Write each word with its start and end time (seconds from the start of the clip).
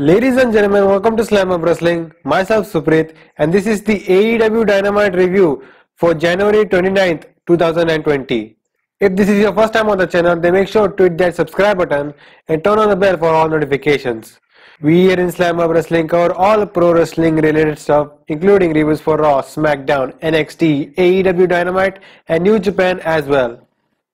Ladies 0.00 0.36
and 0.36 0.52
gentlemen, 0.52 0.86
welcome 0.86 1.16
to 1.16 1.24
Slamhub 1.24 1.64
Wrestling. 1.64 2.12
Myself 2.22 2.72
Suprit, 2.72 3.16
and 3.38 3.52
this 3.52 3.66
is 3.66 3.82
the 3.82 3.98
AEW 3.98 4.64
Dynamite 4.64 5.16
review 5.16 5.64
for 5.96 6.14
January 6.14 6.64
29th, 6.66 7.24
2020. 7.48 8.56
If 9.00 9.16
this 9.16 9.28
is 9.28 9.40
your 9.40 9.52
first 9.52 9.72
time 9.72 9.88
on 9.88 9.98
the 9.98 10.06
channel, 10.06 10.38
then 10.38 10.52
make 10.52 10.68
sure 10.68 10.86
to 10.86 11.02
hit 11.02 11.18
that 11.18 11.34
subscribe 11.34 11.78
button 11.78 12.14
and 12.46 12.62
turn 12.62 12.78
on 12.78 12.90
the 12.90 12.94
bell 12.94 13.16
for 13.16 13.26
all 13.26 13.48
notifications. 13.48 14.38
We 14.80 15.00
here 15.00 15.18
in 15.18 15.30
Slamhub 15.30 15.74
Wrestling 15.74 16.06
cover 16.06 16.32
all 16.32 16.64
pro 16.64 16.92
wrestling 16.92 17.34
related 17.34 17.76
stuff, 17.76 18.12
including 18.28 18.74
reviews 18.74 19.00
for 19.00 19.16
Raw, 19.16 19.42
SmackDown, 19.42 20.16
NXT, 20.20 20.94
AEW 20.94 21.48
Dynamite, 21.48 21.98
and 22.28 22.44
New 22.44 22.60
Japan 22.60 23.00
as 23.00 23.24
well. 23.24 23.66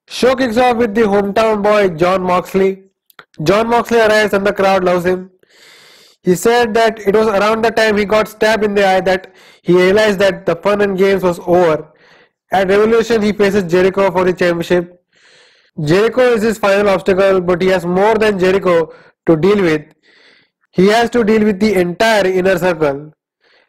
Show 0.09 0.35
kicks 0.35 0.57
off 0.57 0.79
with 0.79 0.95
the 0.95 1.03
hometown 1.03 1.63
boy 1.63 1.91
Jon 1.91 2.23
Moxley. 2.23 2.85
Jon 3.43 3.69
Moxley 3.69 4.01
arrives 4.01 4.33
and 4.33 4.47
the 4.47 4.53
crowd 4.55 4.83
loves 4.83 5.05
him. 5.05 5.31
He 6.25 6.35
said 6.35 6.73
that 6.75 6.99
it 7.01 7.15
was 7.15 7.29
around 7.29 7.63
the 7.63 7.71
time 7.71 7.99
he 7.99 8.07
got 8.07 8.29
stabbed 8.29 8.65
in 8.65 8.75
the 8.75 8.87
eye 8.87 9.01
that 9.03 9.35
he 9.63 9.75
realized 9.75 10.19
that 10.21 10.47
the 10.47 10.57
fun 10.57 10.81
and 10.81 10.97
games 10.97 11.23
was 11.23 11.39
over. 11.41 11.93
At 12.51 12.69
Revolution, 12.69 13.21
he 13.21 13.33
faces 13.33 13.71
Jericho 13.71 14.11
for 14.11 14.25
the 14.25 14.33
championship. 14.33 15.03
Jericho 15.85 16.23
is 16.33 16.43
his 16.43 16.57
final 16.57 16.89
obstacle, 16.89 17.43
but 17.43 17.61
he 17.61 17.69
has 17.69 17.85
more 17.85 18.15
than 18.15 18.39
Jericho 18.39 18.95
to 19.27 19.37
deal 19.37 19.61
with. 19.61 19.83
He 20.71 20.87
has 20.87 21.11
to 21.11 21.25
deal 21.25 21.45
with 21.45 21.61
the 21.61 21.75
entire 21.75 22.27
inner 22.27 22.59
circle. 22.59 23.13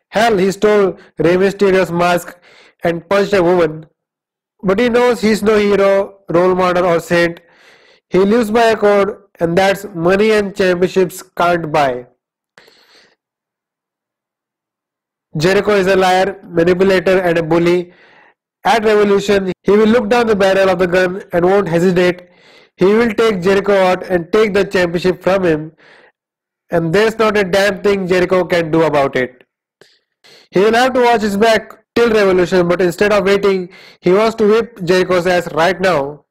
Hell, 0.10 0.38
he 0.38 0.49
stole 0.52 0.98
Rey 1.18 1.35
Mysterio's 1.35 1.91
mask 1.91 2.38
and 2.84 3.08
punched 3.10 3.34
a 3.34 3.44
woman. 3.44 3.85
But 4.63 4.80
he 4.80 4.88
knows 4.88 5.20
he's 5.20 5.44
no 5.44 5.58
hero, 5.58 6.20
role 6.30 6.55
model, 6.55 6.85
or 6.85 7.01
saint. 7.01 7.41
He 8.10 8.20
lives 8.20 8.49
by 8.49 8.68
a 8.68 8.77
code, 8.77 9.18
and 9.41 9.57
that's 9.57 9.85
money 9.94 10.32
and 10.32 10.55
championships 10.55 11.22
can't 11.22 11.72
buy. 11.72 12.07
Jericho 15.38 15.72
is 15.72 15.88
a 15.88 15.96
liar, 15.96 16.40
manipulator, 16.44 17.20
and 17.20 17.38
a 17.38 17.44
bully. 17.44 17.94
At 18.64 18.84
Revolution, 18.84 19.52
he 19.64 19.72
will 19.72 19.88
look 19.88 20.10
down 20.10 20.28
the 20.28 20.36
barrel 20.36 20.70
of 20.70 20.80
the 20.80 20.88
gun 20.88 21.24
and 21.34 21.46
won't 21.46 21.68
hesitate. 21.68 22.30
He 22.78 22.86
will 22.86 23.14
take 23.14 23.41
Jericho 23.41 23.74
out 23.74 24.04
and 24.04 24.32
take 24.32 24.54
the 24.54 24.66
championship 24.66 25.22
from 25.22 25.44
him, 25.44 25.72
and 26.72 26.94
there's 26.94 27.18
not 27.18 27.38
a 27.38 27.44
damn 27.44 27.82
thing 27.82 28.08
Jericho 28.08 28.44
can 28.44 28.72
do 28.72 28.84
about 28.84 29.16
it. 29.16 29.44
He 30.52 30.60
will 30.60 30.74
have 30.74 30.94
to 30.94 31.02
watch 31.02 31.22
his 31.22 31.38
back 31.38 31.84
till 31.96 32.10
Revolution, 32.10 32.68
but 32.68 32.82
instead 32.82 33.13
of 33.13 33.26
waiting, 33.26 33.70
he 34.02 34.12
wants 34.12 34.36
to 34.36 34.48
whip 34.48 34.84
Jericho's 34.84 35.28
ass 35.28 35.52
right 35.54 35.80
now. 35.80 36.26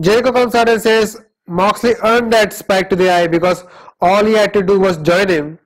Jericho 0.00 0.32
comes 0.32 0.54
out 0.54 0.68
and 0.68 0.80
says 0.80 1.20
Moxley 1.46 1.94
earned 2.04 2.32
that 2.32 2.52
spike 2.52 2.90
to 2.90 2.96
the 2.96 3.10
eye 3.10 3.26
because 3.26 3.64
all 4.00 4.24
he 4.24 4.34
had 4.34 4.52
to 4.54 4.62
do 4.62 4.78
was 4.78 4.98
join 4.98 5.28
him. 5.28 5.58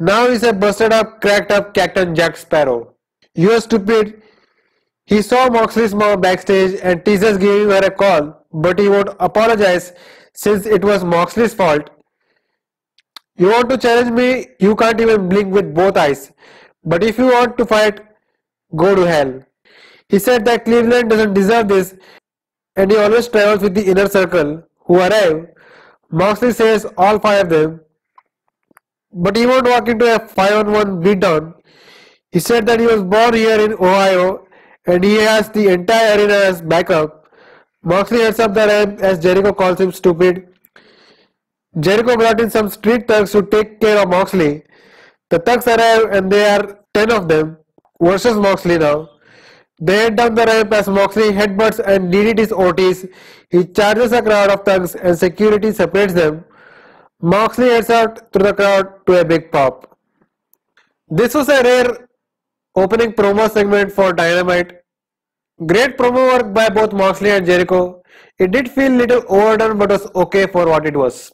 Now 0.00 0.30
he's 0.30 0.42
a 0.42 0.54
busted 0.54 0.94
up, 0.94 1.20
cracked 1.20 1.52
up 1.52 1.74
Captain 1.74 2.14
Jack 2.14 2.38
Sparrow. 2.38 2.94
You're 3.34 3.60
stupid. 3.60 4.22
He 5.04 5.20
saw 5.20 5.50
Moxley's 5.50 5.94
mom 5.94 6.22
backstage 6.22 6.80
and 6.82 7.04
teases 7.04 7.36
giving 7.36 7.68
her 7.68 7.84
a 7.84 7.90
call, 7.90 8.46
but 8.50 8.78
he 8.78 8.88
won't 8.88 9.10
apologize 9.20 9.92
since 10.32 10.64
it 10.64 10.82
was 10.82 11.04
Moxley's 11.04 11.52
fault. 11.52 11.90
You 13.36 13.48
want 13.48 13.68
to 13.68 13.76
challenge 13.76 14.10
me? 14.12 14.46
You 14.58 14.74
can't 14.74 14.98
even 14.98 15.28
blink 15.28 15.52
with 15.52 15.74
both 15.74 15.98
eyes. 15.98 16.32
But 16.82 17.04
if 17.04 17.18
you 17.18 17.26
want 17.26 17.58
to 17.58 17.66
fight, 17.66 18.00
go 18.74 18.94
to 18.94 19.02
hell. 19.02 19.44
He 20.08 20.18
said 20.18 20.46
that 20.46 20.64
Cleveland 20.64 21.10
doesn't 21.10 21.34
deserve 21.34 21.68
this 21.68 21.94
and 22.74 22.90
he 22.90 22.96
always 22.96 23.28
travels 23.28 23.62
with 23.62 23.74
the 23.74 23.84
inner 23.84 24.08
circle 24.08 24.62
who 24.86 24.98
arrive. 24.98 25.48
Moxley 26.10 26.52
says 26.52 26.86
all 26.96 27.18
five 27.18 27.44
of 27.44 27.50
them 27.50 27.80
but 29.12 29.36
he 29.36 29.46
won't 29.46 29.66
walk 29.66 29.88
into 29.88 30.14
a 30.14 30.18
5 30.18 30.52
on 30.52 30.72
1 30.72 31.02
beatdown. 31.02 31.54
He 32.30 32.38
said 32.38 32.66
that 32.66 32.80
he 32.80 32.86
was 32.86 33.02
born 33.02 33.34
here 33.34 33.60
in 33.60 33.72
Ohio 33.72 34.46
and 34.86 35.02
he 35.02 35.14
has 35.16 35.48
the 35.50 35.68
entire 35.68 36.18
arena 36.18 36.34
as 36.34 36.62
backup. 36.62 37.26
Moxley 37.82 38.20
heads 38.20 38.38
up 38.38 38.54
the 38.54 38.66
ramp 38.66 39.00
as 39.00 39.18
Jericho 39.18 39.52
calls 39.52 39.80
him 39.80 39.92
stupid. 39.92 40.46
Jericho 41.78 42.16
brought 42.16 42.40
in 42.40 42.50
some 42.50 42.68
street 42.68 43.08
thugs 43.08 43.32
to 43.32 43.42
take 43.42 43.80
care 43.80 43.98
of 44.02 44.08
Moxley. 44.08 44.62
The 45.30 45.38
thugs 45.38 45.66
arrive 45.66 46.10
and 46.12 46.30
there 46.30 46.60
are 46.60 46.78
10 46.94 47.12
of 47.12 47.28
them 47.28 47.56
versus 48.00 48.36
Moxley 48.36 48.78
now. 48.78 49.08
They 49.80 49.96
head 49.96 50.16
down 50.16 50.34
the 50.34 50.44
ramp 50.44 50.72
as 50.72 50.88
Moxley 50.88 51.32
headbutts 51.32 51.78
and 51.78 52.12
DDTs 52.12 52.52
Otis. 52.52 53.06
He 53.50 53.64
charges 53.64 54.12
a 54.12 54.20
crowd 54.22 54.50
of 54.50 54.64
thugs 54.64 54.94
and 54.94 55.18
security 55.18 55.72
separates 55.72 56.12
them. 56.12 56.44
Moxley 57.22 57.68
heads 57.68 57.90
out 57.90 58.32
through 58.32 58.44
the 58.44 58.54
crowd 58.54 59.06
to 59.06 59.20
a 59.20 59.24
big 59.24 59.52
pop. 59.52 59.98
This 61.08 61.34
was 61.34 61.50
a 61.50 61.62
rare 61.62 62.08
opening 62.74 63.12
promo 63.12 63.50
segment 63.50 63.92
for 63.92 64.14
Dynamite. 64.14 64.80
Great 65.66 65.98
promo 65.98 66.32
work 66.32 66.54
by 66.54 66.70
both 66.70 66.94
Moxley 66.94 67.30
and 67.30 67.44
Jericho. 67.44 68.02
It 68.38 68.52
did 68.52 68.70
feel 68.70 68.92
little 68.92 69.22
overdone 69.28 69.76
but 69.76 69.90
was 69.90 70.08
okay 70.14 70.46
for 70.46 70.66
what 70.66 70.86
it 70.86 70.96
was. 70.96 71.30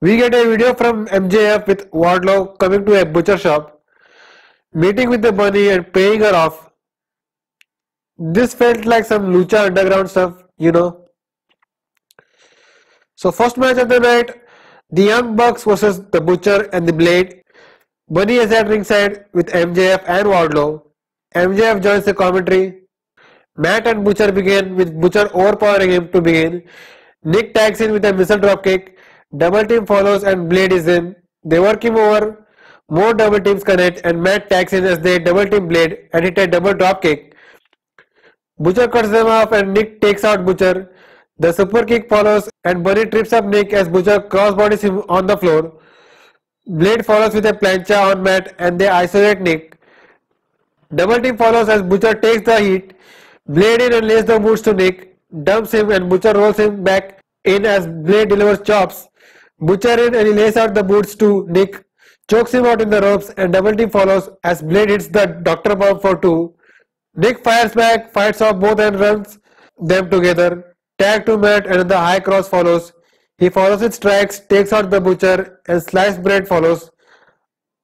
We 0.00 0.16
get 0.16 0.34
a 0.34 0.48
video 0.48 0.72
from 0.72 1.06
MJF 1.08 1.66
with 1.66 1.90
Wardlow 1.90 2.58
coming 2.58 2.86
to 2.86 3.02
a 3.02 3.04
butcher 3.04 3.36
shop, 3.36 3.82
meeting 4.72 5.10
with 5.10 5.20
the 5.20 5.30
bunny 5.30 5.68
and 5.68 5.92
paying 5.92 6.20
her 6.20 6.34
off. 6.34 6.70
This 8.16 8.54
felt 8.54 8.86
like 8.86 9.04
some 9.04 9.32
Lucha 9.32 9.66
Underground 9.66 10.08
stuff, 10.08 10.42
you 10.56 10.72
know. 10.72 11.01
So 13.22 13.30
first 13.30 13.56
match 13.56 13.76
of 13.78 13.88
the 13.88 14.00
night, 14.00 14.30
the 14.90 15.02
Young 15.04 15.36
Bucks 15.36 15.62
versus 15.62 16.00
the 16.10 16.20
Butcher 16.20 16.68
and 16.72 16.88
the 16.88 16.92
Blade. 16.92 17.44
Bunny 18.08 18.38
is 18.44 18.50
at 18.50 18.66
ringside 18.66 19.26
with 19.32 19.46
MJF 19.46 20.02
and 20.08 20.26
Wardlow. 20.26 20.82
MJF 21.36 21.80
joins 21.84 22.04
the 22.04 22.14
commentary. 22.14 22.80
Matt 23.56 23.86
and 23.86 24.04
Butcher 24.04 24.32
begin 24.32 24.74
with 24.74 25.00
Butcher 25.00 25.30
overpowering 25.34 25.92
him 25.92 26.08
to 26.10 26.20
begin. 26.20 26.64
Nick 27.22 27.54
tags 27.54 27.80
in 27.80 27.92
with 27.92 28.04
a 28.04 28.12
missile 28.12 28.38
dropkick. 28.38 28.94
Double 29.36 29.64
team 29.66 29.86
follows 29.86 30.24
and 30.24 30.48
Blade 30.48 30.72
is 30.72 30.88
in. 30.88 31.14
They 31.44 31.60
work 31.60 31.84
him 31.84 31.94
over. 31.94 32.44
More 32.90 33.14
double 33.14 33.38
teams 33.38 33.62
connect 33.62 34.04
and 34.04 34.20
Matt 34.20 34.50
tags 34.50 34.72
in 34.72 34.84
as 34.84 34.98
they 34.98 35.20
double 35.20 35.46
team 35.46 35.68
Blade 35.68 36.08
and 36.12 36.24
hit 36.24 36.38
a 36.38 36.48
double 36.48 36.74
dropkick. 36.74 37.34
Butcher 38.58 38.88
cuts 38.88 39.10
them 39.10 39.28
off 39.28 39.52
and 39.52 39.72
Nick 39.72 40.00
takes 40.00 40.24
out 40.24 40.44
Butcher. 40.44 40.90
The 41.38 41.52
super 41.52 41.84
kick 41.84 42.08
follows 42.08 42.48
and 42.64 42.84
Bunny 42.84 43.06
trips 43.06 43.32
up 43.32 43.44
Nick 43.44 43.72
as 43.72 43.88
Butcher 43.88 44.20
crossbodies 44.20 44.82
him 44.82 45.02
on 45.08 45.26
the 45.26 45.36
floor. 45.36 45.72
Blade 46.66 47.04
follows 47.04 47.34
with 47.34 47.46
a 47.46 47.52
plancha 47.52 48.12
on 48.12 48.22
Matt 48.22 48.54
and 48.58 48.78
they 48.78 48.88
isolate 48.88 49.40
Nick. 49.40 49.78
Double 50.94 51.20
team 51.20 51.36
follows 51.36 51.68
as 51.68 51.82
Butcher 51.82 52.14
takes 52.14 52.44
the 52.44 52.60
heat. 52.60 52.94
Blade 53.46 53.80
in 53.80 53.92
and 53.94 54.06
lays 54.06 54.24
the 54.24 54.38
boots 54.38 54.62
to 54.62 54.72
Nick, 54.72 55.16
dumps 55.42 55.72
him 55.72 55.90
and 55.90 56.08
Butcher 56.08 56.32
rolls 56.34 56.58
him 56.58 56.84
back 56.84 57.20
in 57.44 57.64
as 57.66 57.86
Blade 57.86 58.28
delivers 58.28 58.60
chops. 58.60 59.08
Butcher 59.58 60.06
in 60.06 60.14
and 60.14 60.28
he 60.28 60.34
lays 60.34 60.56
out 60.56 60.74
the 60.74 60.84
boots 60.84 61.16
to 61.16 61.46
Nick, 61.48 61.84
chokes 62.30 62.52
him 62.52 62.66
out 62.66 62.80
in 62.80 62.90
the 62.90 63.00
ropes 63.00 63.30
and 63.36 63.52
double 63.52 63.74
team 63.74 63.90
follows 63.90 64.30
as 64.44 64.62
Blade 64.62 64.90
hits 64.90 65.08
the 65.08 65.26
Doctor 65.42 65.74
Bomb 65.74 65.98
for 65.98 66.16
two. 66.16 66.54
Nick 67.16 67.42
fires 67.42 67.72
back, 67.72 68.12
fights 68.12 68.40
off 68.40 68.60
both 68.60 68.78
and 68.78 69.00
runs 69.00 69.38
them 69.80 70.08
together. 70.08 70.71
Tag 71.02 71.26
to 71.26 71.36
Matt 71.36 71.66
and 71.66 71.90
the 71.90 71.98
high 71.98 72.20
cross 72.20 72.48
follows. 72.48 72.92
He 73.38 73.48
follows 73.48 73.82
its 73.82 73.98
tracks, 73.98 74.38
takes 74.38 74.72
out 74.72 74.88
the 74.90 75.00
butcher, 75.00 75.60
and 75.66 75.82
sliced 75.82 76.22
bread 76.22 76.46
follows. 76.46 76.90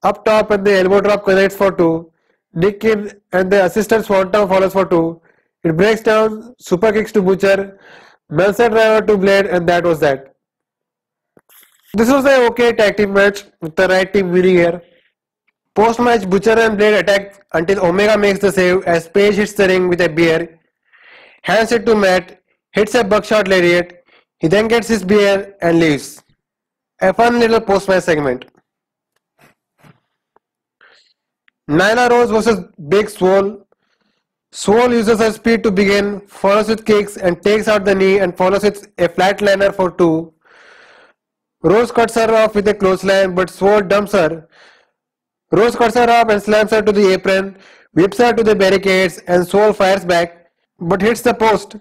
Up 0.04 0.24
top 0.24 0.52
and 0.52 0.64
the 0.64 0.74
elbow 0.78 1.00
drop 1.00 1.24
connects 1.24 1.56
for 1.56 1.72
two. 1.72 2.12
Nick 2.54 2.84
in 2.84 3.10
and 3.32 3.50
the 3.50 3.64
assistant 3.64 4.04
swanton 4.04 4.46
follows 4.46 4.72
for 4.72 4.86
two. 4.86 5.20
It 5.64 5.76
breaks 5.76 6.00
down, 6.02 6.54
super 6.60 6.92
kicks 6.92 7.10
to 7.12 7.22
Butcher, 7.22 7.80
Meltzer 8.30 8.68
driver 8.68 9.04
to 9.06 9.16
Blade, 9.16 9.46
and 9.46 9.68
that 9.68 9.82
was 9.82 9.98
that. 9.98 10.32
This 11.94 12.10
was 12.12 12.24
a 12.24 12.46
okay 12.46 12.72
tag 12.72 12.96
team 12.96 13.12
match 13.14 13.44
with 13.60 13.74
the 13.74 13.88
right 13.88 14.12
team 14.12 14.30
winning 14.30 14.56
here. 14.56 14.80
Post 15.74 15.98
match, 15.98 16.30
Butcher 16.30 16.58
and 16.58 16.78
Blade 16.78 16.94
attack 16.94 17.44
until 17.52 17.84
Omega 17.84 18.16
makes 18.16 18.38
the 18.38 18.52
save 18.52 18.84
as 18.84 19.08
Page 19.08 19.34
hits 19.34 19.54
the 19.54 19.66
ring 19.66 19.88
with 19.88 20.00
a 20.02 20.08
beer, 20.08 20.60
hands 21.42 21.72
it 21.72 21.84
to 21.86 21.96
Matt, 21.96 22.40
hits 22.72 22.94
a 22.94 23.04
buckshot 23.04 23.48
lariat. 23.48 24.04
He 24.38 24.48
then 24.48 24.68
gets 24.68 24.88
his 24.88 25.04
beer 25.04 25.56
and 25.60 25.80
leaves. 25.80 26.22
A 27.00 27.12
fun 27.12 27.38
little 27.38 27.60
post-match 27.60 28.04
segment. 28.04 28.44
Nyla 31.68 32.10
Rose 32.10 32.30
versus 32.30 32.64
Big 32.88 33.10
Swole. 33.10 33.66
Swole 34.52 34.92
uses 34.92 35.18
her 35.18 35.30
speed 35.30 35.62
to 35.64 35.70
begin, 35.70 36.20
follows 36.26 36.68
with 36.68 36.86
kicks 36.86 37.18
and 37.18 37.42
takes 37.42 37.68
out 37.68 37.84
the 37.84 37.94
knee 37.94 38.18
and 38.18 38.36
follows 38.36 38.62
with 38.62 38.90
a 38.96 39.08
flatliner 39.08 39.74
for 39.74 39.90
two. 39.90 40.32
Rose 41.62 41.92
cuts 41.92 42.14
her 42.14 42.34
off 42.34 42.54
with 42.54 42.66
a 42.68 42.74
clothesline 42.74 43.34
but 43.34 43.50
Swole 43.50 43.82
dumps 43.82 44.12
her. 44.12 44.48
Rose 45.50 45.76
cuts 45.76 45.96
her 45.96 46.08
off 46.08 46.30
and 46.30 46.42
slams 46.42 46.70
her 46.70 46.80
to 46.80 46.92
the 46.92 47.12
apron, 47.12 47.58
whips 47.92 48.18
her 48.18 48.32
to 48.32 48.42
the 48.42 48.54
barricades 48.54 49.18
and 49.26 49.46
Swole 49.46 49.72
fires 49.72 50.04
back 50.04 50.46
but 50.78 51.02
hits 51.02 51.20
the 51.20 51.34
post. 51.34 51.76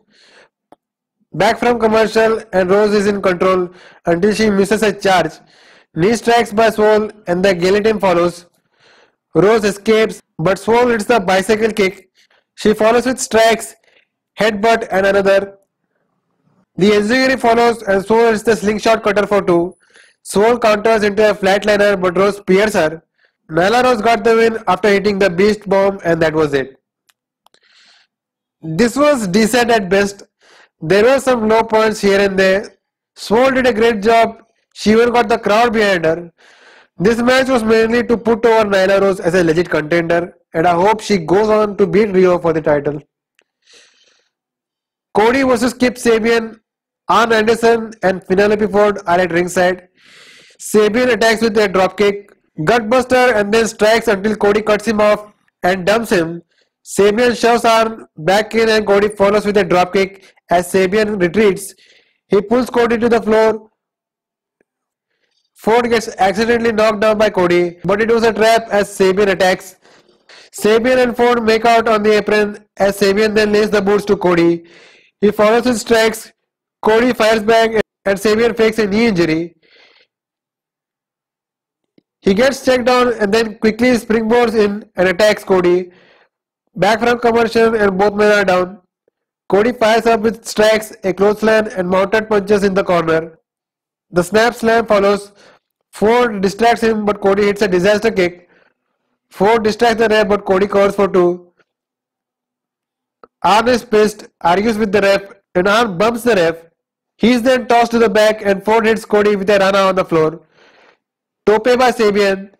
Back 1.38 1.60
from 1.60 1.80
commercial 1.80 2.42
and 2.52 2.68
Rose 2.68 2.94
is 2.96 3.06
in 3.06 3.22
control 3.22 3.70
until 4.08 4.34
she 4.34 4.50
misses 4.50 4.82
a 4.82 4.92
charge. 4.92 5.34
Knee 5.94 6.16
strikes 6.16 6.52
by 6.52 6.72
Swole 6.72 7.12
and 7.28 7.46
the 7.46 7.54
guillotine 7.54 8.00
follows. 8.00 8.48
Rose 9.36 9.64
escapes 9.64 10.20
but 10.40 10.58
Swole 10.58 10.88
hits 10.88 11.06
the 11.06 11.20
bicycle 11.20 11.72
kick. 11.72 12.10
She 12.56 12.74
follows 12.74 13.06
with 13.06 13.20
strikes, 13.20 13.76
headbutt 14.40 14.88
and 14.90 15.06
another. 15.06 15.60
The 16.76 16.90
Enziguri 16.92 17.40
follows 17.40 17.84
and 17.84 18.04
Swole 18.04 18.32
hits 18.32 18.42
the 18.42 18.56
slingshot 18.56 19.04
cutter 19.04 19.28
for 19.28 19.44
two. 19.44 19.76
Swole 20.24 20.58
counters 20.58 21.04
into 21.04 21.30
a 21.30 21.36
flatliner 21.36 22.02
but 22.02 22.18
Rose 22.18 22.38
spears 22.38 22.74
her. 22.74 23.04
Nyla 23.52 23.84
Rose 23.84 24.02
got 24.02 24.24
the 24.24 24.36
win 24.36 24.58
after 24.68 24.90
hitting 24.90 25.20
the 25.20 25.30
beast 25.30 25.70
bomb 25.70 26.00
and 26.04 26.20
that 26.20 26.34
was 26.34 26.56
it. 26.56 26.82
This 28.64 28.96
was 28.96 29.28
decent 29.28 29.70
at 29.70 29.88
best. 29.88 30.24
There 30.80 31.04
were 31.04 31.20
some 31.20 31.48
low 31.50 31.64
points 31.64 32.00
here 32.02 32.20
and 32.20 32.38
there. 32.38 32.78
Swole 33.16 33.52
did 33.52 33.66
a 33.66 33.74
great 33.74 34.02
job. 34.02 34.44
She 34.76 34.92
even 34.92 35.12
got 35.12 35.28
the 35.28 35.40
crowd 35.40 35.74
behind 35.74 36.06
her. 36.06 36.32
This 36.98 37.20
match 37.20 37.48
was 37.48 37.64
mainly 37.64 38.04
to 38.06 38.18
put 38.18 38.46
over 38.46 38.70
Nyla 38.70 39.02
Rose 39.02 39.20
as 39.20 39.34
a 39.34 39.44
legit 39.44 39.70
contender 39.70 40.36
and 40.54 40.68
I 40.68 40.74
hope 40.74 41.02
she 41.02 41.18
goes 41.18 41.50
on 41.50 41.78
to 41.78 41.88
beat 41.88 42.10
Riho 42.10 42.42
for 42.42 42.54
the 42.54 42.62
title. 42.62 43.02
Cody 45.16 45.42
versus 45.44 45.74
Kip 45.74 45.96
Sabian, 45.96 46.60
Arn 47.10 47.32
Anderson 47.32 47.92
and 48.04 48.26
Penelope 48.28 48.68
Ford 48.68 49.00
are 49.08 49.20
at 49.20 49.32
ringside. 49.32 49.88
Sabian 50.60 51.12
attacks 51.14 51.42
with 51.42 51.58
a 51.58 51.68
dropkick, 51.68 52.30
gutbuster 52.60 53.36
and 53.36 53.52
then 53.52 53.68
strikes 53.68 54.08
until 54.08 54.36
Cody 54.36 54.62
cuts 54.62 54.88
him 54.88 55.02
off 55.02 55.32
and 55.64 55.86
dumps 55.88 56.12
him. 56.12 56.44
Sabian 56.86 57.40
shoves 57.40 57.66
Arn 57.66 58.06
back 58.18 58.54
in 58.54 58.70
and 58.70 58.86
Cody 58.86 59.10
follows 59.10 59.46
with 59.46 59.58
a 59.58 59.66
dropkick 59.66 60.24
as 60.50 60.72
Sabian 60.72 61.20
retreats. 61.22 61.74
He 62.28 62.42
pulls 62.42 62.70
Cody 62.70 62.98
to 62.98 63.10
the 63.10 63.22
floor. 63.22 63.70
Ford 65.56 65.90
gets 65.90 66.08
accidentally 66.18 66.72
knocked 66.72 67.00
down 67.00 67.18
by 67.18 67.30
Cody, 67.30 67.78
but 67.84 68.02
it 68.02 68.12
was 68.12 68.24
a 68.24 68.34
trap 68.34 68.68
as 68.70 68.90
Sabian 68.90 69.30
attacks. 69.30 69.76
Sabian 70.52 71.02
and 71.02 71.16
Ford 71.16 71.44
make 71.44 71.66
out 71.66 71.88
on 71.88 72.04
the 72.04 72.18
apron 72.18 72.58
as 72.78 73.00
Sabian 73.00 73.36
then 73.36 73.52
lays 73.52 73.70
the 73.70 73.82
boots 73.82 74.06
to 74.06 74.16
Cody. 74.16 74.66
He 75.22 75.32
follows 75.32 75.66
his 75.66 75.82
strikes. 75.82 76.32
Cody 76.82 77.14
fires 77.14 77.44
back 77.44 77.72
and 78.06 78.20
Sabian 78.20 78.56
fakes 78.56 78.80
a 78.80 78.88
knee 78.88 79.08
injury. 79.08 79.56
He 82.22 82.34
gets 82.34 82.64
checked 82.64 82.86
down 82.86 83.14
and 83.14 83.34
then 83.34 83.58
quickly 83.60 83.92
springboards 83.98 84.56
in 84.56 84.90
and 84.96 85.08
attacks 85.08 85.44
Cody. 85.44 85.92
Back 86.76 87.00
from 87.00 87.20
commercial 87.20 87.76
and 87.76 87.98
both 87.98 88.14
men 88.14 88.32
are 88.32 88.46
down. 88.46 88.82
Cody 89.50 89.72
fires 89.72 90.06
up 90.06 90.22
with 90.22 90.46
strikes, 90.46 90.94
a 91.04 91.14
clothesline 91.14 91.68
and 91.68 91.90
mounted 91.90 92.28
punches 92.30 92.64
in 92.64 92.74
the 92.74 92.84
corner. 92.84 93.40
The 94.12 94.24
snap 94.24 94.56
slam 94.56 94.86
follows. 94.86 95.32
Ford 95.94 96.42
distracts 96.42 96.84
him 96.84 97.06
but 97.06 97.22
Cody 97.22 97.44
hits 97.44 97.62
a 97.62 97.68
disaster 97.68 98.12
kick. 98.12 98.50
Ford 99.30 99.64
distracts 99.64 100.02
the 100.02 100.10
ref 100.10 100.28
but 100.28 100.46
Cody 100.46 100.68
covers 100.68 100.96
for 100.96 101.08
two. 101.08 101.52
Arn 103.44 103.68
is 103.70 103.86
pissed, 103.86 104.28
argues 104.42 104.78
with 104.78 104.92
the 104.92 105.02
ref 105.02 105.22
and 105.56 105.68
Arn 105.68 105.98
bumps 105.98 106.24
the 106.24 106.36
ref. 106.36 106.56
He 107.18 107.32
is 107.32 107.42
then 107.42 107.68
tossed 107.68 107.92
to 107.92 108.00
the 108.00 108.10
back 108.10 108.42
and 108.46 108.64
Ford 108.64 108.86
hits 108.86 109.06
Cody 109.06 109.36
with 109.36 109.50
a 109.50 109.60
rana 109.60 109.80
on 109.80 109.96
the 109.96 110.06
floor. 110.06 110.42
Tope 111.46 111.64
by 111.64 111.92
Sabian. 111.92 112.52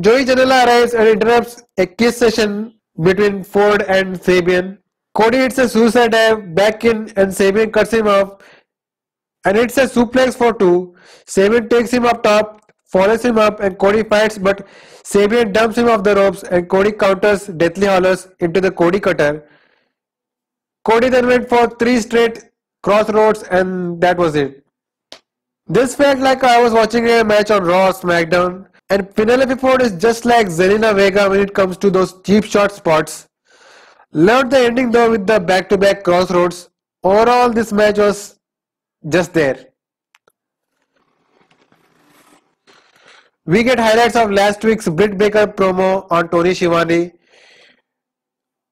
Joey 0.00 0.24
Janela 0.24 0.66
arrives 0.66 0.94
and 0.94 1.08
interrupts 1.08 1.62
a 1.78 1.86
kiss 1.86 2.16
session 2.18 2.74
between 3.00 3.44
Ford 3.44 3.82
and 3.82 4.16
Sabian. 4.16 4.78
Cody 5.16 5.38
hits 5.38 5.56
a 5.56 5.66
suicide 5.66 6.12
dive 6.12 6.54
back 6.54 6.84
in 6.84 6.96
and 7.16 7.32
Sabian 7.32 7.72
cuts 7.72 7.90
him 7.90 8.06
off 8.06 8.42
and 9.46 9.56
it's 9.56 9.78
a 9.78 9.86
suplex 9.86 10.36
for 10.36 10.52
two. 10.52 10.94
Sabian 11.26 11.70
takes 11.70 11.90
him 11.90 12.04
up 12.04 12.22
top, 12.22 12.70
follows 12.84 13.24
him 13.24 13.38
up 13.38 13.60
and 13.60 13.78
Cody 13.78 14.02
fights 14.02 14.36
but 14.36 14.66
Sabian 15.04 15.54
dumps 15.54 15.78
him 15.78 15.88
off 15.88 16.02
the 16.02 16.14
ropes 16.14 16.42
and 16.42 16.68
Cody 16.68 16.92
counters 16.92 17.46
Deathly 17.46 17.86
Hallows 17.86 18.28
into 18.40 18.60
the 18.60 18.70
Cody 18.70 19.00
cutter. 19.00 19.48
Cody 20.84 21.08
then 21.08 21.26
went 21.26 21.48
for 21.48 21.66
three 21.78 21.98
straight 22.00 22.44
Cross 22.82 23.08
Rhodes 23.10 23.42
and 23.44 23.98
that 24.02 24.18
was 24.18 24.34
it. 24.34 24.66
This 25.66 25.94
felt 25.94 26.18
like 26.18 26.44
I 26.44 26.62
was 26.62 26.74
watching 26.74 27.08
a 27.08 27.24
match 27.24 27.50
on 27.50 27.64
Raw 27.64 27.90
SmackDown 27.92 28.66
and 28.90 29.14
Penelope 29.14 29.54
Ford 29.54 29.80
is 29.80 29.92
just 29.92 30.26
like 30.26 30.48
Zelina 30.48 30.94
Vega 30.94 31.30
when 31.30 31.40
it 31.40 31.54
comes 31.54 31.78
to 31.78 31.90
those 31.90 32.20
cheap 32.20 32.44
shot 32.44 32.70
spots. 32.70 33.26
Loved 34.16 34.50
the 34.50 34.58
ending 34.58 34.90
though 34.90 35.10
with 35.10 35.26
the 35.26 35.38
back-to-back 35.38 36.02
Cross 36.02 36.30
Rhodes. 36.30 36.70
Overall 37.04 37.50
this 37.50 37.70
match 37.70 37.98
was 37.98 38.38
just 39.06 39.34
there. 39.34 39.66
We 43.44 43.62
get 43.62 43.78
highlights 43.78 44.16
of 44.16 44.30
last 44.30 44.64
week's 44.64 44.88
Britt 44.88 45.18
Baker 45.18 45.46
promo 45.46 46.06
on 46.10 46.30
Tony 46.30 46.54
Schiavone. 46.54 47.12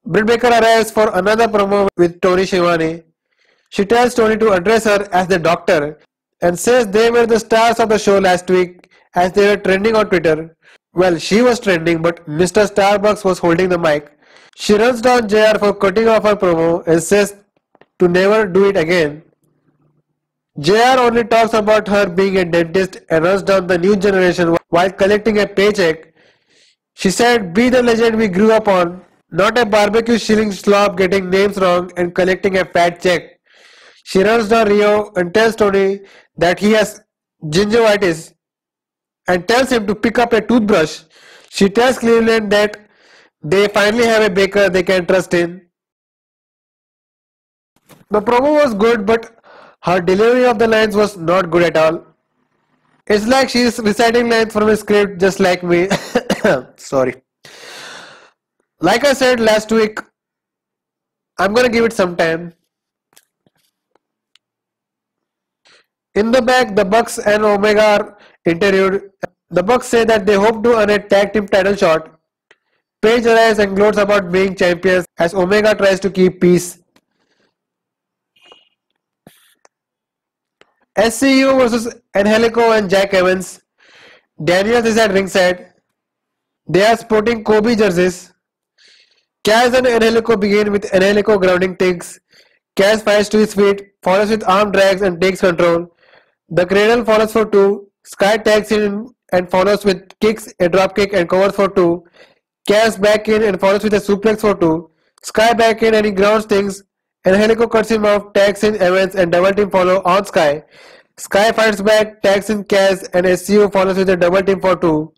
Britt 0.03 0.25
Baker 0.25 0.47
arrives 0.47 0.89
for 0.89 1.15
another 1.15 1.47
promo 1.47 1.89
with 1.95 2.19
Tony 2.21 2.47
Schiavone. 2.47 3.03
She 3.69 3.85
tells 3.85 4.15
Tony 4.15 4.37
to 4.37 4.53
address 4.53 4.85
her 4.85 5.07
as 5.11 5.27
the 5.27 5.37
doctor 5.37 5.99
and 6.41 6.57
says 6.57 6.87
they 6.87 7.11
were 7.11 7.27
the 7.27 7.39
stars 7.39 7.79
of 7.79 7.89
the 7.89 7.99
show 7.99 8.17
last 8.17 8.49
week 8.49 8.89
as 9.13 9.31
they 9.31 9.47
were 9.47 9.61
trending 9.61 9.95
on 9.95 10.09
Twitter. 10.09 10.57
Well, 10.95 11.19
she 11.19 11.43
was 11.43 11.59
trending, 11.59 12.01
but 12.01 12.25
Mr. 12.25 12.67
Starbucks 12.67 13.23
was 13.23 13.37
holding 13.37 13.69
the 13.69 13.77
mic. 13.77 14.14
She 14.55 14.73
runs 14.73 15.01
down 15.01 15.27
JR 15.27 15.57
for 15.59 15.73
cutting 15.73 16.07
off 16.07 16.23
her 16.23 16.35
promo 16.35 16.87
and 16.87 17.03
says 17.03 17.35
to 17.99 18.07
never 18.07 18.47
do 18.47 18.69
it 18.69 18.77
again. 18.77 19.21
JR 20.57 20.97
only 20.97 21.25
talks 21.25 21.53
about 21.53 21.89
her 21.89 22.07
being 22.07 22.37
a 22.37 22.45
dentist 22.45 22.99
and 23.09 23.25
runs 23.25 23.43
down 23.43 23.67
the 23.67 23.77
new 23.77 23.97
generation 23.97 24.55
while 24.69 24.89
collecting 24.89 25.39
a 25.39 25.45
paycheck. 25.45 26.13
She 26.93 27.11
said, 27.11 27.53
Be 27.53 27.67
the 27.67 27.83
legend 27.83 28.15
we 28.17 28.29
grew 28.29 28.53
up 28.53 28.69
on, 28.69 29.01
not 29.29 29.57
a 29.57 29.65
barbecue 29.65 30.17
shilling 30.17 30.53
slob 30.53 30.97
getting 30.97 31.29
names 31.29 31.57
wrong 31.57 31.91
and 31.97 32.15
collecting 32.15 32.57
a 32.57 32.63
fat 32.63 33.01
check. 33.01 33.41
She 34.05 34.23
runs 34.23 34.47
down 34.47 34.67
Riho 34.67 35.17
and 35.17 35.33
tells 35.33 35.57
Tony 35.57 35.99
that 36.37 36.59
he 36.59 36.71
has 36.71 37.01
gingivitis 37.43 38.33
and 39.27 39.45
tells 39.45 39.69
him 39.69 39.85
to 39.87 39.95
pick 39.95 40.17
up 40.17 40.31
a 40.31 40.39
toothbrush. 40.39 41.01
She 41.49 41.69
tells 41.69 41.97
Cleveland 41.97 42.51
that 42.53 42.84
they 43.51 43.67
finally 43.67 44.05
have 44.05 44.23
a 44.23 44.29
baker 44.29 44.69
they 44.69 44.81
can 44.81 45.05
trust 45.05 45.33
in. 45.35 45.61
The 48.09 48.21
promo 48.21 48.53
was 48.63 48.73
good, 48.73 49.05
but 49.05 49.39
her 49.83 50.01
delivery 50.01 50.45
of 50.45 50.57
the 50.57 50.67
lines 50.67 50.95
was 50.95 51.15
not 51.15 51.51
good 51.51 51.61
at 51.63 51.77
all. 51.77 52.03
It's 53.07 53.27
like 53.27 53.49
she's 53.49 53.77
reciting 53.77 54.29
lines 54.29 54.51
from 54.51 54.69
a 54.69 54.75
script 54.75 55.19
just 55.19 55.39
like 55.39 55.61
me. 55.63 55.87
Sorry. 56.77 57.21
Like 58.81 59.05
I 59.05 59.13
said 59.13 59.39
last 59.39 59.71
week, 59.71 59.99
I'm 61.37 61.53
gonna 61.53 61.69
give 61.69 61.85
it 61.85 61.93
some 61.93 62.15
time. 62.15 62.53
In 66.15 66.31
the 66.31 66.41
back, 66.41 66.75
the 66.75 66.85
Bucks 66.85 67.19
and 67.19 67.43
Omega 67.43 67.85
are 67.85 68.17
interviewed. 68.45 69.11
The 69.51 69.61
Bucks 69.61 69.87
say 69.87 70.03
that 70.05 70.25
they 70.25 70.35
hope 70.35 70.63
to 70.63 70.77
earn 70.77 70.89
a 70.89 70.97
tag 70.97 71.33
team 71.33 71.47
title 71.47 71.75
shot. 71.75 72.14
Page 73.01 73.25
arrives 73.25 73.59
and 73.59 73.75
gloats 73.75 73.97
about 73.97 74.31
being 74.31 74.55
champions 74.55 75.05
as 75.17 75.33
Omega 75.33 75.75
tries 75.75 75.99
to 75.99 76.09
keep 76.09 76.41
peace. 76.41 76.79
SCU 80.97 81.57
versus 81.59 81.93
Angelico 82.15 82.71
and 82.71 82.89
Jack 82.89 83.13
Evans. 83.13 83.61
Daniels 84.43 84.85
is 84.85 84.97
at 84.97 85.11
ringside. 85.11 85.73
They 86.67 86.85
are 86.85 86.97
sporting 86.97 87.43
Kobe 87.43 87.75
jerseys. 87.75 88.33
Kaz 89.45 89.77
and 89.77 89.85
Angelico 89.85 90.35
begin 90.35 90.71
with 90.71 90.91
Angelico 90.93 91.37
grounding 91.37 91.75
things. 91.75 92.19
Kaz 92.75 93.03
fires 93.03 93.29
to 93.29 93.37
his 93.37 93.53
feet, 93.53 93.91
follows 94.01 94.29
with 94.29 94.43
arm 94.47 94.71
drags 94.71 95.01
and 95.01 95.21
takes 95.21 95.41
control. 95.41 95.95
The 96.49 96.65
cradle 96.65 97.05
follows 97.05 97.31
for 97.31 97.45
two. 97.45 97.91
Sky 98.05 98.37
tags 98.37 98.71
in 98.71 99.09
and 99.31 99.49
follows 99.49 99.85
with 99.85 100.17
kicks, 100.19 100.53
a 100.59 100.69
drop 100.69 100.95
kick 100.95 101.13
and 101.13 101.29
covers 101.29 101.55
for 101.55 101.69
two. 101.69 102.03
Kaz 102.67 102.99
back 102.99 103.27
in 103.29 103.43
and 103.43 103.59
follows 103.59 103.83
with 103.83 103.93
a 103.93 103.97
suplex 103.97 104.41
for 104.41 104.55
two. 104.55 104.89
Sky 105.21 105.53
back 105.53 105.83
in 105.83 105.93
and 105.93 106.05
he 106.05 106.11
grounds 106.11 106.45
things. 106.45 106.83
Angelico 107.25 107.67
cuts 107.67 107.89
him 107.89 108.05
off, 108.05 108.33
tags 108.33 108.63
in 108.63 108.75
Evans 108.81 109.15
and 109.15 109.31
double 109.31 109.51
team 109.51 109.69
follow 109.69 110.01
on 110.03 110.25
Sky. 110.25 110.63
Sky 111.17 111.51
fights 111.51 111.81
back, 111.81 112.21
tags 112.21 112.49
in 112.49 112.63
Kaz 112.63 113.07
and 113.13 113.25
SCU 113.25 113.71
follows 113.71 113.97
with 113.97 114.09
a 114.09 114.17
double 114.17 114.41
team 114.43 114.59
for 114.61 114.75
two. 114.75 115.13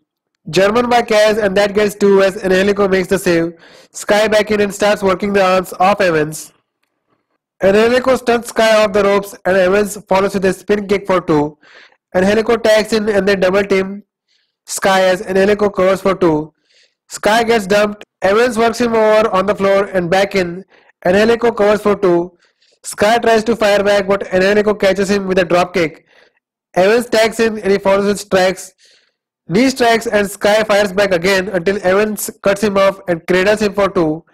German 0.50 0.88
by 0.88 1.02
Kaz 1.02 1.42
and 1.42 1.56
that 1.56 1.74
gets 1.74 1.94
two 1.94 2.22
as 2.22 2.36
Helico 2.36 2.90
makes 2.90 3.08
the 3.08 3.18
save. 3.18 3.52
Sky 3.92 4.28
back 4.28 4.50
in 4.50 4.60
and 4.60 4.74
starts 4.74 5.02
working 5.02 5.32
the 5.32 5.44
arms 5.44 5.74
off 5.80 6.00
Evans. 6.00 6.52
Helico 7.62 8.16
stunts 8.18 8.48
Sky 8.48 8.84
off 8.84 8.92
the 8.92 9.02
ropes 9.02 9.34
and 9.44 9.56
Evans 9.56 9.98
follows 10.08 10.34
with 10.34 10.44
a 10.44 10.52
spin 10.52 10.86
kick 10.86 11.06
for 11.06 11.20
two. 11.20 11.58
Angelico 12.14 12.56
tags 12.56 12.92
in 12.92 13.08
and 13.08 13.26
then 13.26 13.40
double 13.40 13.64
team 13.64 14.02
Sky 14.66 15.04
as 15.04 15.22
Helico 15.22 15.72
covers 15.74 16.00
for 16.02 16.14
two. 16.14 16.54
Sky 17.08 17.42
gets 17.44 17.66
dumped. 17.66 18.04
Evans 18.22 18.58
works 18.58 18.80
him 18.80 18.94
over 18.94 19.28
on 19.30 19.46
the 19.46 19.54
floor 19.54 19.84
and 19.84 20.10
back 20.10 20.34
in. 20.34 20.64
Angelico 21.04 21.52
covers 21.52 21.80
for 21.80 21.96
two. 21.96 22.36
Sky 22.84 23.18
tries 23.18 23.44
to 23.44 23.56
fire 23.56 23.82
back, 23.82 24.06
but 24.06 24.32
Angelico 24.32 24.74
catches 24.74 25.10
him 25.10 25.26
with 25.26 25.38
a 25.38 25.44
dropkick. 25.44 26.04
Evans 26.74 27.06
tags 27.06 27.40
in 27.40 27.58
and 27.58 27.72
he 27.72 27.78
follows 27.78 28.06
with 28.06 28.20
strikes. 28.20 28.72
Knee 29.48 29.70
strikes 29.70 30.06
and 30.06 30.30
Sky 30.30 30.62
fires 30.64 30.92
back 30.92 31.12
again 31.12 31.48
until 31.48 31.78
Evans 31.82 32.30
cuts 32.42 32.62
him 32.62 32.76
off 32.76 33.00
and 33.08 33.26
cradles 33.26 33.62
him 33.62 33.72
for 33.72 33.88
two. 33.88 34.24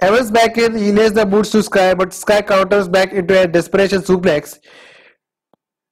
Evans 0.00 0.30
back 0.30 0.56
in, 0.58 0.76
he 0.76 0.90
lays 0.90 1.12
the 1.12 1.24
boots 1.24 1.50
to 1.50 1.62
Sky, 1.62 1.94
but 1.94 2.12
Sky 2.12 2.42
counters 2.42 2.88
back 2.88 3.12
into 3.12 3.40
a 3.40 3.46
desperation 3.46 4.00
suplex. 4.00 4.58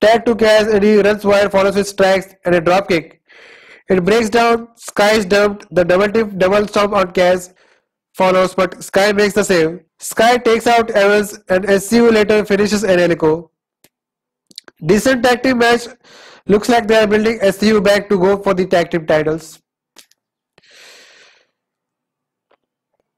Tag 0.00 0.24
to 0.24 0.34
Kaz 0.34 0.72
and 0.72 0.82
he 0.82 1.00
runs 1.00 1.24
wide, 1.24 1.52
follows 1.52 1.76
with 1.76 1.86
strikes 1.86 2.34
and 2.44 2.54
a 2.54 2.60
dropkick. 2.60 3.18
It 3.92 4.02
breaks 4.06 4.30
down, 4.30 4.68
Sky 4.76 5.12
is 5.16 5.26
dumped, 5.26 5.66
the 5.70 5.84
double 5.84 6.10
tip 6.10 6.38
double 6.38 6.66
stomp 6.66 6.94
on 6.94 7.12
Kaz 7.12 7.52
follows, 8.14 8.54
but 8.54 8.82
Sky 8.82 9.12
makes 9.12 9.34
the 9.34 9.44
save. 9.44 9.80
Sky 10.00 10.38
takes 10.38 10.66
out 10.66 10.90
Evans 10.90 11.38
and 11.50 11.64
SCU 11.64 12.10
later 12.10 12.42
finishes 12.46 12.84
Angelico. 12.84 13.50
Decent 14.86 15.22
tag 15.22 15.42
team 15.42 15.58
match. 15.58 15.88
Looks 16.46 16.70
like 16.70 16.88
they 16.88 16.96
are 17.02 17.06
building 17.06 17.38
SCU 17.40 17.84
back 17.84 18.08
to 18.08 18.18
go 18.18 18.38
for 18.42 18.54
the 18.54 18.66
tag 18.66 18.90
team 18.90 19.06
titles. 19.06 19.60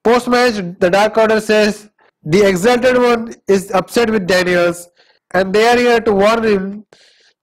Post 0.03 0.27
match, 0.27 0.55
the 0.81 0.91
Dark 0.91 1.17
Order 1.17 1.41
says 1.41 1.89
the 2.25 2.43
Exalted 2.49 2.99
One 2.99 3.33
is 3.47 3.71
upset 3.71 4.11
with 4.11 4.27
Daniels 4.27 4.89
and 5.33 5.55
they 5.55 5.69
are 5.69 5.77
here 5.77 6.01
to 6.01 6.13
warn 6.13 6.43
him 6.43 6.85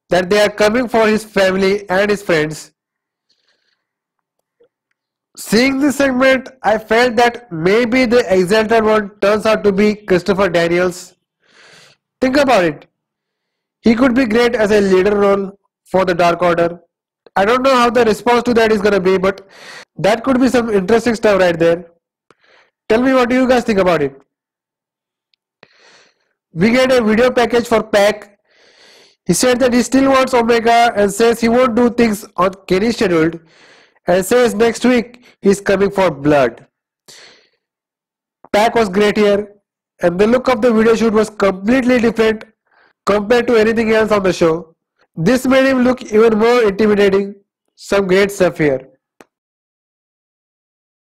that 0.09 0.29
they 0.29 0.41
are 0.41 0.49
coming 0.49 0.89
for 0.89 1.07
his 1.07 1.23
family 1.23 1.89
and 1.89 2.11
his 2.11 2.21
friends. 2.21 2.73
Seeing 5.37 5.79
this 5.79 5.95
segment, 5.95 6.49
I 6.61 6.77
felt 6.77 7.15
that 7.15 7.51
maybe 7.51 8.05
the 8.05 8.25
Exalted 8.33 8.83
One 8.83 9.11
turns 9.21 9.45
out 9.45 9.63
to 9.63 9.71
be 9.71 9.95
Christopher 9.95 10.49
Daniels. 10.49 11.15
Think 12.19 12.35
about 12.37 12.65
it. 12.65 12.87
He 13.81 13.95
could 13.95 14.13
be 14.13 14.25
great 14.25 14.55
as 14.55 14.71
a 14.71 14.81
leader 14.81 15.17
role 15.17 15.57
for 15.85 16.03
the 16.03 16.13
Dark 16.13 16.41
Order. 16.41 16.81
I 17.35 17.45
don't 17.45 17.63
know 17.63 17.75
how 17.75 17.89
the 17.89 18.03
response 18.03 18.43
to 18.43 18.53
that 18.55 18.73
is 18.73 18.81
gonna 18.81 18.99
be, 18.99 19.17
but 19.17 19.47
that 19.97 20.23
could 20.23 20.39
be 20.39 20.49
some 20.49 20.69
interesting 20.69 21.15
stuff 21.15 21.39
right 21.39 21.57
there. 21.57 21.91
Tell 22.89 23.01
me 23.01 23.13
what 23.13 23.31
you 23.31 23.47
guys 23.47 23.63
think 23.63 23.79
about 23.79 24.01
it. 24.01 24.21
We 26.53 26.71
get 26.71 26.91
a 26.91 27.01
video 27.01 27.31
package 27.31 27.67
for 27.67 27.81
Pac. 27.81 28.37
He 29.25 29.33
said 29.33 29.59
that 29.59 29.71
he 29.71 29.81
still 29.81 30.09
wants 30.09 30.33
Omega 30.33 30.91
and 30.93 31.09
says 31.09 31.39
he 31.39 31.47
won't 31.47 31.75
do 31.75 31.89
things 31.89 32.25
on 32.35 32.51
Kenny's 32.67 32.97
scheduled 32.97 33.39
and 34.07 34.25
says 34.25 34.53
next 34.53 34.83
week 34.83 35.20
he's 35.41 35.61
coming 35.61 35.91
for 35.91 36.11
blood. 36.11 36.67
Pac 38.53 38.75
was 38.75 38.89
great 38.89 39.17
here 39.17 39.55
and 40.01 40.19
the 40.19 40.27
look 40.27 40.47
of 40.49 40.61
the 40.61 40.71
video 40.73 40.95
shoot 40.95 41.13
was 41.13 41.29
completely 41.29 41.99
different 41.99 42.43
compared 43.05 43.47
to 43.47 43.55
anything 43.55 43.91
else 43.91 44.11
on 44.11 44.23
the 44.23 44.33
show. 44.33 44.75
This 45.15 45.45
made 45.45 45.65
him 45.65 45.83
look 45.83 46.03
even 46.03 46.37
more 46.37 46.63
intimidating. 46.63 47.35
Some 47.75 48.07
great 48.07 48.31
stuff 48.31 48.57
here. 48.57 48.89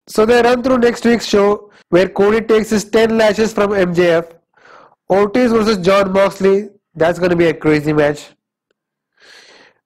So 0.06 0.26
they 0.26 0.42
run 0.42 0.62
through 0.62 0.78
next 0.78 1.04
week's 1.04 1.26
show 1.26 1.70
where 1.88 2.08
Cody 2.08 2.40
takes 2.40 2.70
his 2.70 2.84
10 2.84 3.16
lashes 3.16 3.52
from 3.52 3.70
MJF. 3.70 4.32
Ortiz 5.10 5.52
versus 5.52 5.78
Jon 5.78 6.12
Moxley. 6.12 6.70
That's 6.94 7.18
going 7.18 7.30
to 7.30 7.36
be 7.36 7.46
a 7.46 7.54
crazy 7.54 7.92
match. 7.92 8.30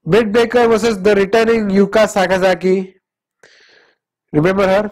Britt 0.05 0.33
Baker 0.33 0.69
versus 0.69 1.01
the 1.01 1.15
returning 1.15 1.69
Yuka 1.69 2.07
Sakazaki. 2.15 2.95
Remember 4.33 4.67
her? 4.67 4.91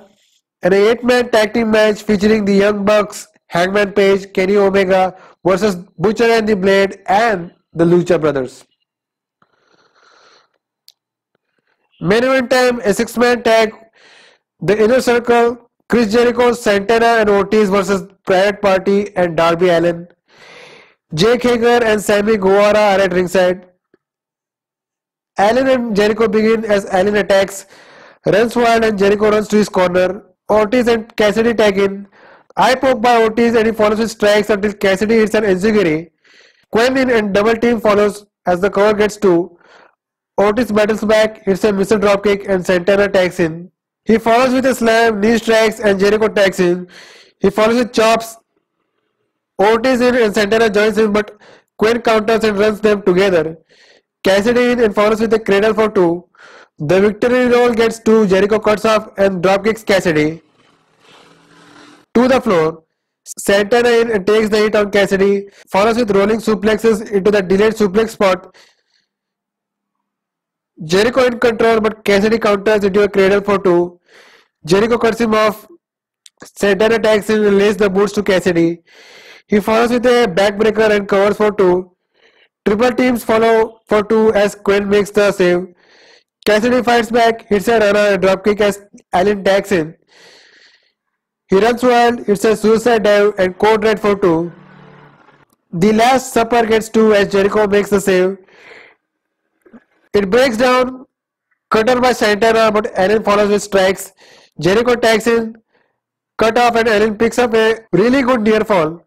An 0.63 0.73
8-man 0.73 1.31
tag 1.31 1.53
team 1.55 1.71
match 1.71 2.03
featuring 2.03 2.45
the 2.45 2.55
Young 2.55 2.85
Bucks, 2.85 3.29
Hangman 3.49 3.93
Page, 3.93 4.33
Kenny 4.33 4.57
Omega 4.57 5.17
versus 5.45 5.77
Butcher 5.99 6.25
and 6.25 6.49
the 6.49 6.57
Blade 6.57 7.03
and 7.07 7.53
the 7.73 7.85
Lucha 7.85 8.21
Brothers. 8.21 8.65
Main 12.01 12.25
event 12.25 12.51
time, 12.51 12.81
a 12.81 12.93
six-man 12.93 13.43
tag, 13.43 13.73
the 14.61 14.83
Inner 14.83 15.01
Circle, 15.01 15.71
Chris 15.89 16.13
Jericho, 16.13 16.53
Santana 16.53 17.21
and 17.21 17.31
Ortiz 17.31 17.71
versus 17.71 18.09
Private 18.25 18.61
Party 18.61 19.17
and 19.17 19.37
Darby 19.37 19.69
Allin. 19.69 20.09
Jake 21.15 21.43
Hager 21.43 21.85
and 21.85 22.03
Sammy 22.03 22.37
Guevara 22.37 22.79
are 22.79 23.01
at 23.01 23.13
ringside. 23.13 23.69
Allin 25.39 25.69
and 25.69 25.95
Jericho 25.95 26.27
begin 26.27 26.65
as 26.65 26.87
Allin 26.87 27.17
attacks, 27.17 27.67
runs 28.27 28.57
wild 28.57 28.85
and 28.85 28.99
Jericho 28.99 29.31
runs 29.31 29.49
to 29.49 29.57
his 29.57 29.69
corner. 29.69 30.25
Ortiz 30.51 30.89
and 30.89 31.15
Cassidy 31.17 31.55
tag 31.55 31.79
in. 31.79 32.07
Eye 32.57 32.75
poke 32.75 33.03
by 33.03 33.23
Ortiz 33.23 33.55
and 33.55 33.67
he 33.67 33.73
follows 33.73 33.99
with 33.99 34.11
strikes 34.11 34.51
until 34.51 34.73
Cassidy 34.73 35.17
hits 35.17 35.35
an 35.35 35.45
enziguri. 35.45 36.11
Quen 36.73 36.97
in 36.97 37.11
and 37.11 37.35
double 37.35 37.57
team 37.57 37.81
follows 37.81 38.27
as 38.47 38.61
the 38.61 38.71
cover 38.71 38.95
gets 38.95 39.17
two. 39.17 39.59
Ortiz 40.41 40.71
battles 40.71 41.03
back, 41.03 41.45
hits 41.45 41.65
a 41.65 41.73
missile 41.73 41.99
dropkick 41.99 42.49
and 42.49 42.65
Santana 42.65 43.09
tags 43.09 43.41
in. 43.41 43.71
He 44.05 44.19
follows 44.19 44.53
with 44.53 44.67
a 44.67 44.75
slam, 44.75 45.21
knee 45.21 45.39
strikes 45.39 45.81
and 45.81 45.99
Jericho 45.99 46.29
tags 46.29 46.61
in. 46.61 46.89
He 47.41 47.51
follows 47.51 47.77
with 47.77 47.93
chops. 47.93 48.37
Ortiz 49.61 50.01
in 50.01 50.15
and 50.15 50.35
Santana 50.35 50.71
joins 50.71 50.99
him 50.99 51.13
but 51.13 51.39
Quen 51.79 52.01
counters 52.01 52.45
and 52.45 52.59
runs 52.59 52.81
them 52.81 53.03
together. 53.03 53.59
Cassidy 54.25 54.73
in 54.73 54.81
and 54.81 54.95
follows 54.95 55.21
with 55.21 55.33
a 55.35 55.39
cradle 55.39 55.75
for 55.75 55.89
two. 55.89 56.25
The 56.79 57.01
victory 57.01 57.47
roll 57.47 57.73
gets 57.73 57.99
to 58.01 58.27
Jericho 58.27 58.59
cuts 58.59 58.85
off 58.85 59.09
and 59.17 59.43
dropkicks 59.43 59.85
Cassidy 59.85 60.43
to 62.15 62.29
the 62.29 62.41
floor. 62.41 62.85
Santana 63.25 64.23
takes 64.25 64.51
the 64.51 64.59
hit 64.59 64.77
on 64.77 64.91
Cassidy, 64.91 65.49
follows 65.71 65.97
with 65.97 66.11
rolling 66.11 66.39
suplexes 66.39 67.11
into 67.11 67.31
the 67.31 67.43
delayed 67.43 67.73
suplex 67.73 68.11
spot. 68.11 68.55
Jericho 70.85 71.25
in 71.25 71.41
control, 71.41 71.81
but 71.81 72.05
Cassidy 72.05 72.39
counters 72.39 72.85
into 72.85 73.03
a 73.03 73.09
cradle 73.09 73.41
for 73.41 73.59
two. 73.59 73.99
Jericho 74.67 74.99
cuts 74.99 75.21
him 75.21 75.35
off. 75.35 75.67
Santana 76.45 76.97
attacks 76.97 77.31
him 77.31 77.47
and 77.47 77.57
lays 77.57 77.79
the 77.79 77.89
boots 77.89 78.13
to 78.13 78.23
Cassidy. 78.23 78.83
He 79.49 79.61
follows 79.61 79.91
with 79.91 80.05
a 80.05 80.27
backbreaker 80.29 80.91
and 80.95 81.09
covers 81.09 81.39
for 81.39 81.51
two. 81.53 81.97
Triple 82.67 82.93
teams 82.93 83.25
follow 83.25 83.81
for 83.87 84.03
two 84.03 84.33
as 84.35 84.55
Quen 84.55 84.89
makes 84.89 85.11
the 85.11 85.33
save. 85.33 85.76
Cassidy 86.47 86.81
fights 86.81 87.11
back, 87.11 87.49
hits 87.49 87.67
a 87.67 87.81
runner 87.81 88.15
and 88.15 88.23
dropkick 88.23 88.61
as 88.61 88.81
Allin 89.13 89.43
tags 89.43 89.73
in. 89.73 89.97
He 91.49 91.59
runs 91.59 91.83
wild, 91.83 92.21
it's 92.29 92.45
a 92.45 92.57
suicide 92.57 93.03
dive 93.03 93.35
and 93.37 93.59
code 93.59 93.83
red 93.83 93.99
for 93.99 94.15
two. 94.15 94.53
The 95.73 95.93
last 95.93 96.33
supper 96.33 96.65
gets 96.65 96.89
two 96.89 97.13
as 97.15 97.33
Jericho 97.33 97.67
makes 97.67 97.91
the 97.91 98.01
save. 98.01 98.39
It 100.15 100.31
breaks 100.31 100.57
down, 100.57 101.07
cutter 101.71 102.01
by 102.01 102.13
Santana, 102.13 102.71
but 102.71 102.93
Allin 102.97 103.25
follows 103.25 103.51
with 103.51 103.63
strikes. 103.65 104.13
Jericho 104.61 104.95
tags 104.95 105.27
in, 105.27 105.57
cut 106.39 106.57
off 106.57 106.77
and 106.77 106.87
Allin 106.87 107.19
picks 107.19 107.41
up 107.41 107.55
a 107.55 107.81
really 107.91 108.23
good 108.23 108.43
near 108.43 108.61
fall. 108.65 109.03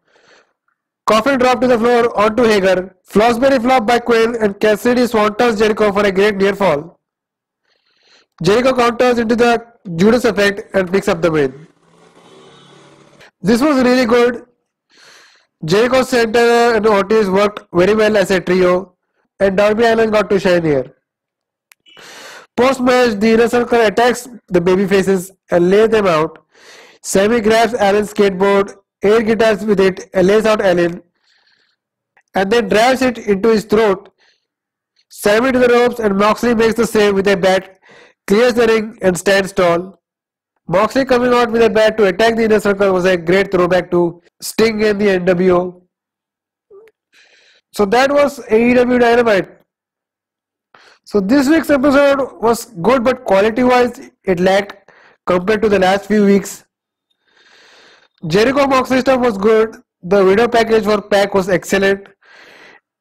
Coffin 1.08 1.40
drop 1.40 1.62
to 1.62 1.68
the 1.68 1.80
floor 1.80 2.16
onto 2.20 2.44
Hager. 2.44 2.98
Fosbury 3.10 3.62
flop 3.62 3.88
by 3.88 4.00
Quen 4.00 4.36
and 4.36 4.60
Cassidy 4.60 5.04
swantons 5.04 5.58
Jericho 5.58 5.94
for 5.94 6.06
a 6.06 6.12
great 6.12 6.36
near 6.36 6.54
fall. 6.54 6.99
Jericho 8.42 8.74
counters 8.74 9.20
into 9.20 9.36
the 9.36 9.66
Judas 9.96 10.26
effect 10.26 10.74
and 10.74 10.92
picks 10.92 11.08
up 11.08 11.22
the 11.22 11.32
win. 11.32 11.68
This 13.42 13.62
was 13.62 13.84
really 13.84 14.06
good. 14.06 14.46
Jericho 15.66 16.04
Santana 16.04 16.78
and 16.78 16.88
Ortiz 16.88 17.30
worked 17.30 17.68
very 17.74 17.94
well 17.94 18.16
as 18.16 18.32
a 18.32 18.40
trio 18.40 18.96
and 19.40 19.56
Darby 19.58 19.84
Allin 19.84 20.12
got 20.12 20.30
to 20.30 20.40
shine 20.40 20.64
here. 20.64 20.96
Post 22.56 22.82
match, 22.82 23.20
the 23.20 23.32
inner 23.34 23.48
circle 23.48 23.82
attacks 23.82 24.28
the 24.50 24.60
baby 24.60 24.86
faces 24.86 25.32
and 25.50 25.70
lays 25.70 25.90
them 25.90 26.08
out. 26.08 26.46
Sammy 27.02 27.40
grabs 27.40 27.74
Allin's 27.74 28.14
skateboard, 28.14 28.76
air 29.02 29.22
guitars 29.22 29.64
with 29.64 29.80
it, 29.80 30.10
and 30.14 30.28
lays 30.28 30.46
out 30.46 30.62
Allin, 30.62 31.02
and 32.36 32.52
then 32.52 32.68
drives 32.68 33.02
it 33.02 33.18
into 33.18 33.50
his 33.50 33.64
throat. 33.64 34.10
Sammy 35.10 35.54
to 35.54 35.60
the 35.60 35.70
ropes, 35.70 36.00
and 36.00 36.18
Moxley 36.18 36.54
makes 36.54 36.76
the 36.76 36.86
save 36.86 37.16
with 37.16 37.28
a 37.28 37.38
bat, 37.38 37.79
clears 38.30 38.54
the 38.54 38.68
ring, 38.68 38.98
and 39.02 39.18
stands 39.18 39.52
tall. 39.52 40.00
Moxley 40.68 41.04
coming 41.04 41.34
out 41.34 41.52
with 41.52 41.64
a 41.64 41.70
bat 41.70 41.98
to 41.98 42.06
attack 42.06 42.36
the 42.36 42.44
inner 42.44 42.60
circle 42.60 42.92
was 42.94 43.06
a 43.06 43.18
great 43.18 43.52
throwback 43.52 43.90
to 43.94 44.22
Sting 44.40 44.84
and 44.84 45.02
the 45.02 45.08
NWO. 45.20 45.82
So 47.74 47.86
that 47.86 48.12
was 48.12 48.40
AEW 48.58 49.00
Dynamite. 49.00 49.50
So 51.06 51.20
this 51.20 51.50
week's 51.50 51.72
episode 51.72 52.40
was 52.40 52.66
good, 52.90 53.04
but 53.04 53.26
quality-wise, 53.26 54.12
it 54.24 54.40
lacked 54.40 54.92
compared 55.26 55.64
to 55.64 55.70
the 55.70 55.80
last 55.80 56.06
few 56.06 56.24
weeks. 56.24 56.66
Jericho 58.28 58.68
Moxley 58.68 59.00
stuff 59.00 59.22
was 59.22 59.40
good. 59.40 59.76
The 60.04 60.24
video 60.24 60.48
package 60.48 60.84
for 60.84 61.02
Pac 61.02 61.34
was 61.34 61.50
excellent. 61.50 62.08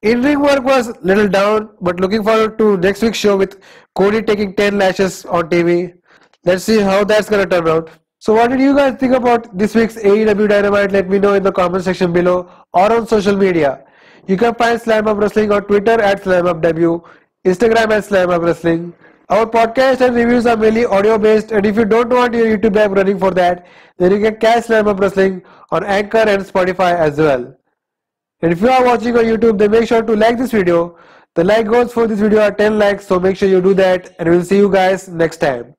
In-ring 0.01 0.39
work 0.39 0.63
was 0.63 0.87
a 0.87 0.97
little 1.01 1.27
down, 1.27 1.71
but 1.81 1.99
looking 1.99 2.23
forward 2.23 2.57
to 2.57 2.77
next 2.77 3.01
week's 3.01 3.17
show 3.17 3.35
with 3.35 3.59
Cody 3.95 4.21
taking 4.21 4.55
10 4.55 4.77
lashes 4.77 5.25
on 5.25 5.49
TV. 5.49 5.93
Let's 6.45 6.63
see 6.63 6.79
how 6.79 7.03
that's 7.03 7.29
gonna 7.29 7.45
turn 7.45 7.67
out. 7.67 7.89
So 8.19 8.33
what 8.33 8.49
did 8.49 8.61
you 8.61 8.73
guys 8.73 8.97
think 8.97 9.13
about 9.13 9.57
this 9.57 9.75
week's 9.75 9.97
AEW 9.97 10.47
Dynamite? 10.47 10.93
Let 10.93 11.09
me 11.09 11.19
know 11.19 11.33
in 11.33 11.43
the 11.43 11.51
comment 11.51 11.83
section 11.83 12.13
below 12.13 12.49
or 12.73 12.93
on 12.93 13.07
social 13.07 13.35
media. 13.35 13.83
You 14.25 14.37
can 14.37 14.55
find 14.55 14.79
Slamhub 14.79 15.19
Wrestling 15.19 15.51
on 15.51 15.63
Twitter 15.63 15.99
at 15.99 16.23
SlamhubW, 16.23 17.03
Instagram 17.45 17.91
at 17.91 18.05
Slamhub 18.05 18.41
Wrestling. 18.41 18.93
Our 19.27 19.45
podcast 19.45 19.99
and 19.99 20.15
reviews 20.15 20.45
are 20.45 20.55
mainly 20.55 20.85
audio 20.85 21.17
based, 21.17 21.51
and 21.51 21.65
if 21.65 21.75
you 21.75 21.83
don't 21.83 22.09
want 22.09 22.33
your 22.33 22.57
YouTube 22.57 22.77
app 22.77 22.91
running 22.91 23.19
for 23.19 23.31
that, 23.31 23.67
then 23.97 24.11
you 24.13 24.19
can 24.21 24.37
catch 24.37 24.67
Slamhub 24.67 24.97
Wrestling 24.97 25.41
on 25.71 25.83
Anchor 25.83 26.19
and 26.19 26.41
Spotify 26.43 26.97
as 26.97 27.17
well. 27.17 27.53
And 28.41 28.53
if 28.53 28.61
you 28.61 28.69
are 28.69 28.85
watching 28.85 29.17
on 29.17 29.25
YouTube, 29.25 29.57
then 29.57 29.71
make 29.71 29.87
sure 29.87 30.01
to 30.01 30.15
like 30.15 30.37
this 30.37 30.51
video. 30.51 30.97
The 31.35 31.43
like 31.43 31.67
goals 31.67 31.93
for 31.93 32.07
this 32.07 32.19
video 32.19 32.41
are 32.41 32.51
10 32.51 32.79
likes, 32.79 33.05
so 33.07 33.19
make 33.19 33.37
sure 33.37 33.49
you 33.49 33.61
do 33.61 33.73
that, 33.75 34.15
and 34.17 34.29
we'll 34.29 34.43
see 34.43 34.57
you 34.57 34.71
guys 34.71 35.07
next 35.07 35.37
time. 35.37 35.75